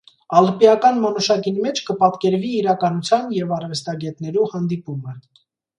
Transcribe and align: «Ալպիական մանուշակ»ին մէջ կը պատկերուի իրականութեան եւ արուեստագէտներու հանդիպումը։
«Ալպիական 0.37 0.97
մանուշակ»ին 1.03 1.59
մէջ 1.67 1.81
կը 1.91 1.97
պատկերուի 2.01 2.51
իրականութեան 2.63 3.31
եւ 3.39 3.55
արուեստագէտներու 3.61 4.53
հանդիպումը։ 4.57 5.21